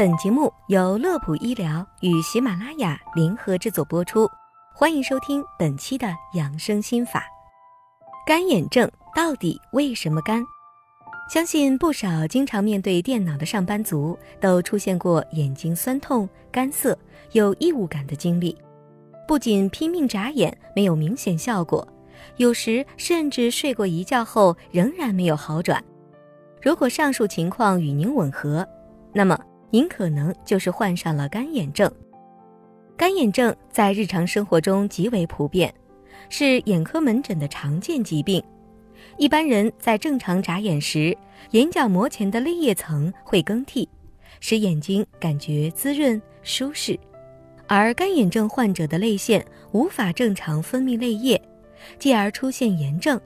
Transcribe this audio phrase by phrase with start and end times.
[0.00, 4.26] 本节目由乐普医疗与喜马拉雅联合制作播出，
[4.74, 7.26] 欢迎收听本期的养生心法。
[8.26, 10.42] 干眼症到底为什么干？
[11.30, 16.98] 相信不少经常面对电脑的上班族都出现过眼睛酸痛、干涩、
[17.32, 18.56] 有异物感的经历，
[19.28, 21.86] 不仅拼命眨眼没有明显效果，
[22.38, 25.84] 有时甚至睡过一觉后仍然没有好转。
[26.62, 28.66] 如果上述情况与您吻合，
[29.12, 29.38] 那么
[29.70, 31.90] 您可能就是患上了干眼症。
[32.96, 35.72] 干眼症在日常生活中极为普遍，
[36.28, 38.42] 是眼科门诊的常见疾病。
[39.16, 41.16] 一般人在正常眨眼时，
[41.52, 43.88] 眼角膜前的泪液层会更替，
[44.40, 46.98] 使眼睛感觉滋润舒适。
[47.66, 51.40] 而干眼症患者的泪腺无法正常分泌泪液，
[51.98, 53.18] 继而出现炎症。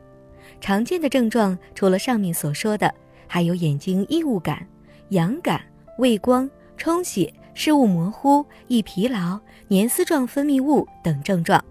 [0.60, 2.94] 常见的症状除了上面所说的，
[3.26, 4.64] 还有眼睛异物感、
[5.08, 5.60] 痒感。
[5.98, 11.62] 畏光、充血、视物模糊、易疲劳、黏丝状分泌物等症状。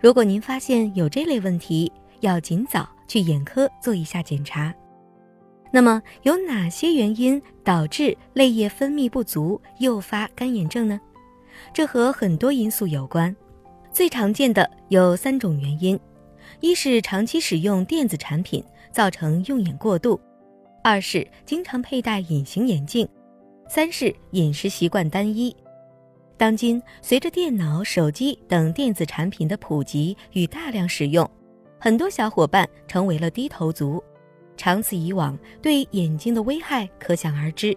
[0.00, 4.74] 如果您发现有这类问题，要尽早去眼科做一下检查。
[5.70, 11.00] 那么，有哪些原因导致泪液分泌不足，诱发干眼症呢？
[11.72, 13.34] 这和很多因素有关，
[13.90, 15.98] 最常见的有三种原因：
[16.60, 20.20] 一是长期使用电子产品造成用眼过度；
[20.82, 23.08] 二是经常佩戴隐形眼镜。
[23.74, 25.56] 三是饮食习惯单一。
[26.36, 31.26] 当今，随着电脑、手机等电子产品的普及与大量使用，
[31.80, 34.04] 很多小伙伴成为了低头族，
[34.58, 37.74] 长此以往，对眼睛的危害可想而知。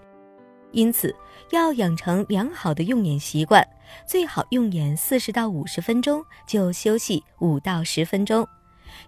[0.73, 1.15] 因此，
[1.51, 3.65] 要养成良好的用眼习惯，
[4.05, 8.45] 最好用眼四十到五十分钟就休息五到十分钟，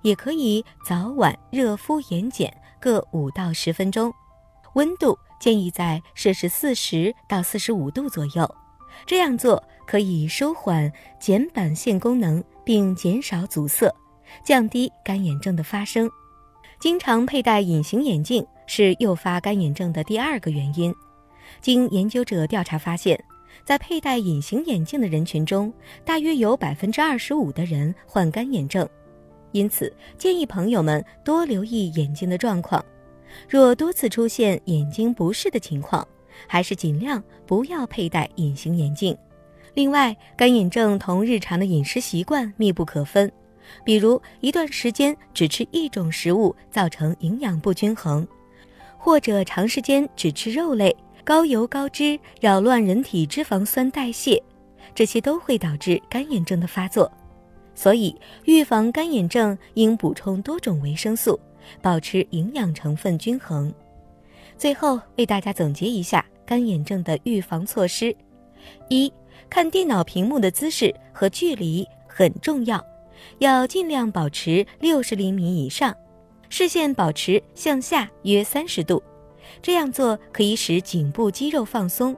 [0.03, 2.49] 也可以早晚热敷眼睑
[2.79, 4.09] 各五到十分钟，
[4.75, 5.19] 温度。
[5.39, 8.55] 建议在摄氏四十到四十五度左右，
[9.05, 13.93] 这样做可以舒缓睑板腺功能，并减少阻塞，
[14.43, 16.09] 降低干眼症的发生。
[16.79, 20.93] 经常佩戴隐形眼镜是诱发干眼症的第二个原因。
[21.61, 23.19] 经研究者调查发现，
[23.63, 28.87] 在佩戴隐形眼镜的人群中，大约有百分之二十五的人患干眼症。
[29.53, 32.83] 因此，建议朋友们多留意眼睛的状况。
[33.47, 36.07] 若多次出现眼睛不适的情况，
[36.47, 39.17] 还是尽量不要佩戴隐形眼镜。
[39.73, 43.31] 另外，干眼症同日常的饮食习惯密不可分，
[43.83, 48.27] 比如一段时间只吃一种食物造成营养不均衡，
[48.97, 54.41] 或者长时间只吃肉类、高油高脂，扰乱人体脂肪酸代谢，
[54.95, 57.11] 这些都会导致干眼症的发作。
[57.75, 58.15] 所以，
[58.45, 61.39] 预防干眼症应补充多种维生素。
[61.81, 63.73] 保持营养成分均衡。
[64.57, 68.15] 最后为大家总结一下干眼症的预防措施：
[68.89, 69.11] 一、
[69.49, 72.83] 看电脑屏幕的姿势和距离很重要，
[73.39, 75.95] 要尽量保持六十厘米以上，
[76.49, 79.01] 视线保持向下约三十度。
[79.61, 82.15] 这样做可以使颈部肌肉放松，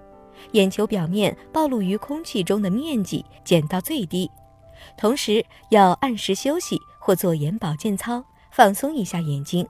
[0.54, 4.30] 眼球表面暴露于空气中的面积减到最低。
[4.98, 8.24] 同时要按时休息或做眼保健操。
[8.52, 9.68] 放松一下眼睛。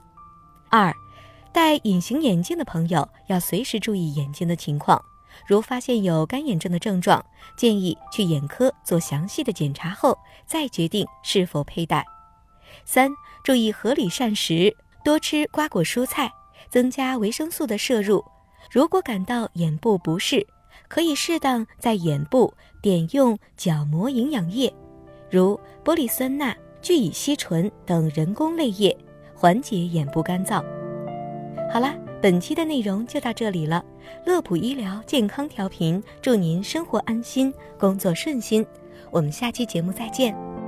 [0.69, 0.93] 二，
[1.51, 5.03] 戴隐形眼镜的朋友要随时注意眼睛的情况，
[5.47, 7.23] 如发现有干眼症的症状，
[7.57, 12.05] 建议去眼科做详细的检查后再决定是否佩戴。
[12.85, 13.11] 三，
[13.43, 16.31] 注意合理膳食，多吃瓜果蔬菜，
[16.69, 18.23] 增加维生素的摄入。
[18.69, 20.45] 如果感到眼部不适，
[20.87, 24.71] 可以适当在眼部点用角膜营养液，
[25.31, 26.55] 如玻璃酸钠。
[26.81, 28.95] 聚乙烯醇等人工泪液，
[29.35, 30.63] 缓解眼部干燥。
[31.71, 33.83] 好啦，本期的内容就到这里了。
[34.25, 38.65] 乐普医疗健康调频，祝您生活安心，工作顺心。
[39.11, 40.58] 我们下期节目再见。